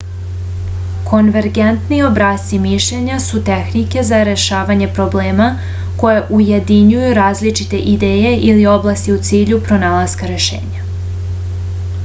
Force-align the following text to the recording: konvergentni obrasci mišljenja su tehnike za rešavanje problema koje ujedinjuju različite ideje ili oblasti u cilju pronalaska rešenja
konvergentni 1.09 1.97
obrasci 2.05 2.57
mišljenja 2.61 3.17
su 3.25 3.41
tehnike 3.49 4.03
za 4.07 4.21
rešavanje 4.29 4.87
problema 4.99 5.49
koje 6.03 6.23
ujedinjuju 6.39 7.13
različite 7.19 7.81
ideje 7.93 8.31
ili 8.53 8.65
oblasti 8.73 9.15
u 9.19 9.19
cilju 9.29 9.61
pronalaska 9.69 10.31
rešenja 10.33 10.89